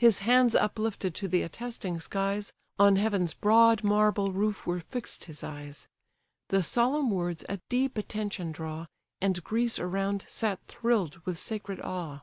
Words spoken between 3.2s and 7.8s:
broad marble roof were fixed his eyes. The solemn words a